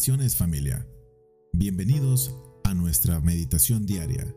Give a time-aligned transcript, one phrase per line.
[0.00, 0.86] Bendiciones familia.
[1.52, 2.34] Bienvenidos
[2.64, 4.34] a nuestra meditación diaria.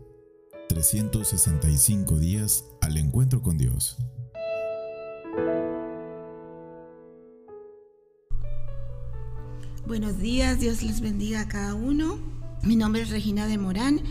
[0.68, 3.96] 365 días al encuentro con Dios.
[9.88, 12.20] Buenos días, Dios les bendiga a cada uno.
[12.62, 14.02] Mi nombre es Regina de Morán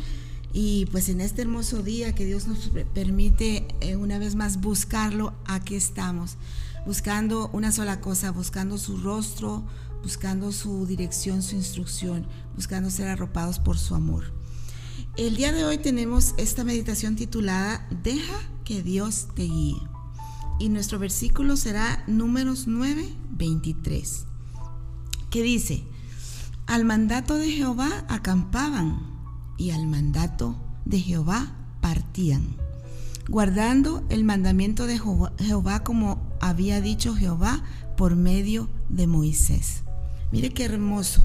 [0.55, 5.35] y pues en este hermoso día que Dios nos permite eh, una vez más buscarlo,
[5.45, 6.39] aquí estamos,
[6.87, 9.65] buscando una sola cosa, buscando su rostro,
[10.03, 14.33] buscando su dirección, su instrucción, buscando ser arropados por su amor.
[15.17, 19.77] El día de hoy tenemos esta meditación titulada Deja que Dios te guíe.
[20.59, 24.25] Y nuestro versículo será números 9, 23,
[25.31, 25.85] que dice,
[26.67, 29.01] al mandato de Jehová acampaban
[29.59, 32.57] y al mandato de Jehová partían,
[33.33, 35.01] guardando el mandamiento de
[35.39, 37.65] Jehová como había dicho Jehová
[37.97, 39.85] por medio de Moisés.
[40.31, 41.25] Mire qué hermoso.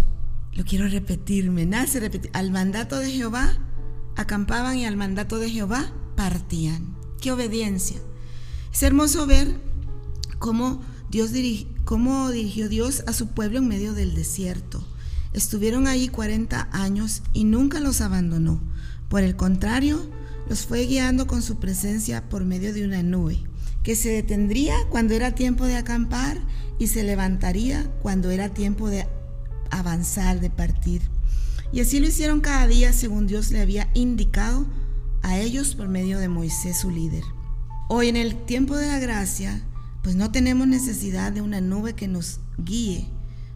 [0.53, 2.31] Lo quiero repetir, me nace repetir.
[2.33, 3.59] Al mandato de Jehová
[4.16, 6.95] acampaban y al mandato de Jehová partían.
[7.19, 7.97] Qué obediencia.
[8.71, 9.59] Es hermoso ver
[10.39, 11.31] cómo Dios
[11.83, 14.81] cómo dirigió Dios a su pueblo en medio del desierto.
[15.33, 18.61] Estuvieron ahí 40 años y nunca los abandonó.
[19.09, 20.09] Por el contrario,
[20.50, 23.40] los fue guiando con su presencia por medio de una nube,
[23.84, 26.39] que se detendría cuando era tiempo de acampar
[26.80, 29.08] y se levantaría cuando era tiempo de
[29.72, 31.02] avanzar, de partir.
[31.72, 34.66] Y así lo hicieron cada día según Dios le había indicado
[35.22, 37.23] a ellos por medio de Moisés su líder.
[37.89, 39.61] Hoy en el tiempo de la gracia,
[40.02, 43.09] pues no tenemos necesidad de una nube que nos guíe,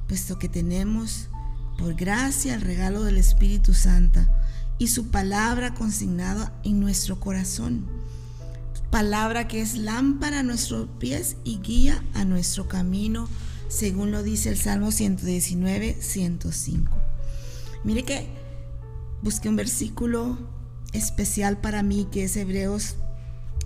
[0.08, 1.30] puesto que tenemos
[1.78, 4.22] por gracia el regalo del Espíritu Santo
[4.82, 7.86] y su palabra consignada en nuestro corazón
[8.90, 13.30] palabra que es lámpara a nuestros pies y guía a nuestro camino,
[13.70, 16.92] según lo dice el Salmo 119, 105.
[17.84, 18.28] Mire que
[19.22, 20.38] busqué un versículo
[20.94, 22.96] especial para mí, que es Hebreos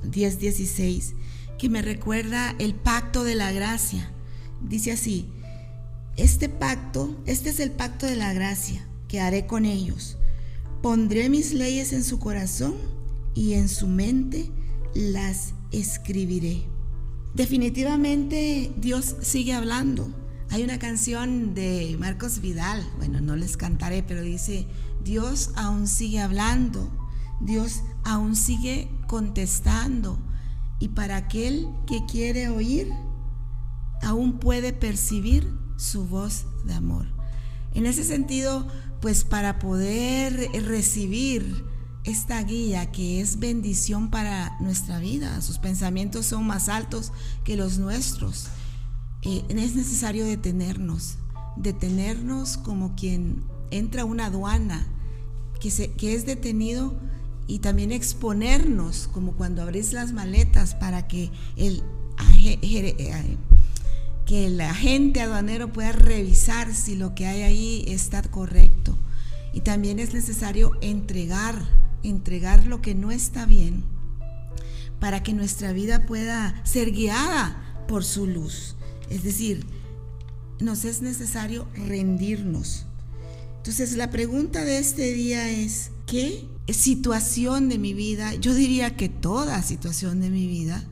[0.03, 1.15] 10, 16,
[1.57, 4.11] que me recuerda el pacto de la gracia.
[4.61, 5.31] Dice así,
[6.17, 10.17] este pacto, este es el pacto de la gracia que haré con ellos.
[10.85, 12.75] Pondré mis leyes en su corazón
[13.33, 14.51] y en su mente
[14.93, 16.67] las escribiré.
[17.33, 20.13] Definitivamente Dios sigue hablando.
[20.51, 24.67] Hay una canción de Marcos Vidal, bueno, no les cantaré, pero dice,
[25.03, 26.95] Dios aún sigue hablando,
[27.41, 30.19] Dios aún sigue contestando.
[30.79, 32.91] Y para aquel que quiere oír,
[34.03, 37.07] aún puede percibir su voz de amor.
[37.73, 38.67] En ese sentido,
[39.05, 41.63] pues para poder recibir
[42.05, 45.39] esta guía que es bendición para nuestra vida.
[45.43, 47.11] Sus pensamientos son más altos
[47.43, 48.47] que los nuestros.
[49.21, 51.19] Eh, es necesario detenernos,
[51.55, 54.87] detenernos como quien entra a una aduana,
[55.59, 56.95] que, se, que es detenido
[57.45, 61.83] y también exponernos como cuando abrís las maletas para que el,
[62.43, 63.37] eh,
[64.25, 68.97] que el agente aduanero pueda revisar si lo que hay ahí está correcto.
[69.53, 73.83] Y también es necesario entregar entregar lo que no está bien
[74.99, 78.75] para que nuestra vida pueda ser guiada por su luz.
[79.09, 79.65] Es decir,
[80.59, 82.85] nos es necesario rendirnos.
[83.57, 89.09] Entonces la pregunta de este día es, ¿qué situación de mi vida, yo diría que
[89.09, 90.83] toda situación de mi vida,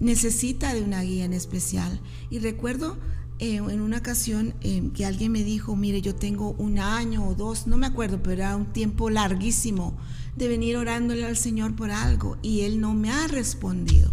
[0.00, 2.00] necesita de una guía en especial?
[2.30, 2.96] Y recuerdo
[3.38, 7.34] eh, en una ocasión eh, que alguien me dijo, mire, yo tengo un año o
[7.34, 9.96] dos, no me acuerdo, pero era un tiempo larguísimo
[10.36, 14.12] de venir orándole al Señor por algo y Él no me ha respondido.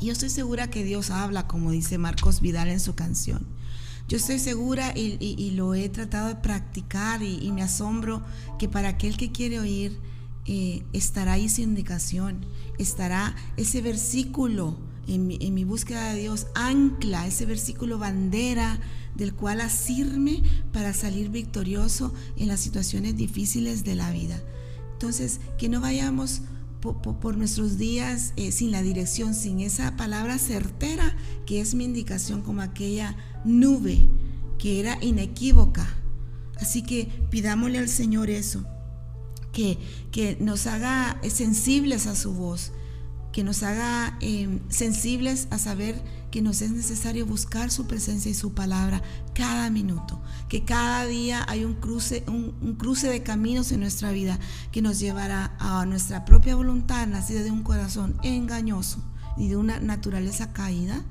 [0.00, 3.46] Y yo estoy segura que Dios habla, como dice Marcos Vidal en su canción.
[4.06, 8.22] Yo estoy segura y, lo he tratado de practicar y, me asombro
[8.58, 9.98] que para aquel que quiere oír
[10.46, 12.46] eh, estará ahí su indicación,
[12.78, 14.76] estará ese versículo
[15.06, 18.80] en mi, en mi, búsqueda de Dios, ancla ese versículo bandera
[19.14, 20.42] del cual asirme
[20.72, 24.42] para salir victorioso en las situaciones difíciles de la vida.
[24.92, 26.42] Entonces, que no vayamos
[26.92, 31.16] por, nuestros días eh, sin la dirección, sin esa palabra certera
[31.46, 34.06] que es mi indicación como aquella nube
[34.58, 35.88] que era inequívoca.
[36.60, 38.66] Así que pidámosle al Señor eso,
[39.54, 42.72] que, nos haga sensibles a su voz,
[43.32, 48.34] que nos haga em, sensibles a saber que nos es necesario buscar su presencia y
[48.34, 49.02] su palabra
[49.34, 54.38] cada minuto, que cada día hay un cruce, un, cruce de caminos en nuestra vida
[54.72, 59.02] que nos llevará a nuestra propia voluntad nacida de un corazón engañoso
[59.36, 61.04] y de una naturaleza caída,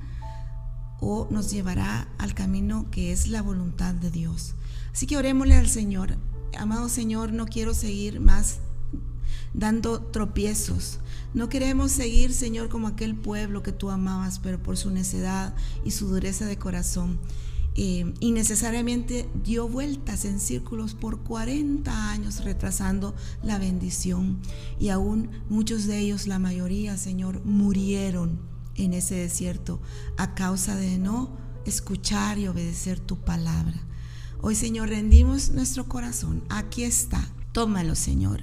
[1.00, 4.54] o nos llevará al camino que es la voluntad de Dios.
[4.92, 6.16] Así que orémosle al Señor.
[6.58, 8.58] Amado Señor, no quiero seguir más
[9.54, 11.00] dando tropiezos.
[11.32, 15.54] No queremos seguir, Señor, como aquel pueblo que tú amabas, pero por su necedad
[15.84, 17.18] y su dureza de corazón.
[17.76, 24.40] Eh, innecesariamente dio vueltas en círculos por 40 años retrasando la bendición.
[24.78, 28.38] Y aún muchos de ellos, la mayoría, Señor, murieron
[28.76, 29.80] en ese desierto
[30.16, 33.82] a causa de no escuchar y obedecer tu palabra.
[34.46, 36.44] Hoy, Señor, rendimos nuestro corazón.
[36.50, 37.26] Aquí está.
[37.52, 38.42] Tómalo, Señor.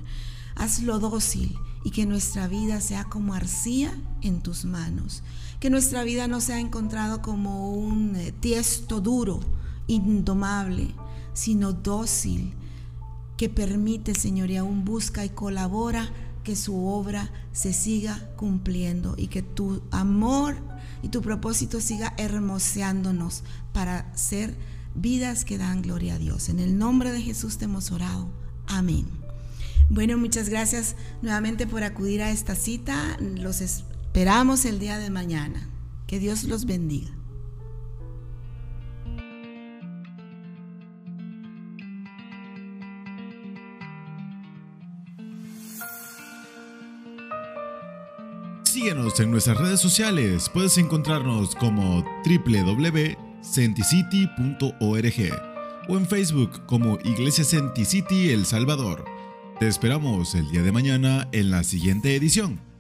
[0.55, 5.21] Hazlo dócil y que nuestra vida sea como arcilla en tus manos.
[5.59, 9.41] Que nuestra vida no sea encontrado como un eh, tiesto duro,
[9.85, 10.87] indomable,
[11.33, 12.51] sino dócil,
[13.37, 16.09] que permite, Señor, y aún busca y colabora
[16.43, 20.55] que su obra se siga cumpliendo y que tu amor
[21.03, 24.57] y tu propósito siga hermoseándonos para ser
[24.95, 26.49] vidas que dan gloria a Dios.
[26.49, 28.29] En el nombre de Jesús te hemos orado.
[28.67, 29.07] Amén.
[29.89, 33.17] Bueno, muchas gracias nuevamente por acudir a esta cita.
[33.19, 35.67] Los esperamos el día de mañana.
[36.07, 37.11] Que Dios los bendiga.
[48.63, 50.49] Síguenos en nuestras redes sociales.
[50.49, 52.03] Puedes encontrarnos como
[53.51, 54.71] www.centicity.org
[55.89, 59.03] o en Facebook como Iglesia Centicity El Salvador.
[59.59, 62.70] Te esperamos el día de mañana en la siguiente edición.